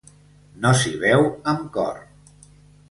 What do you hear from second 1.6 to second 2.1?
cor.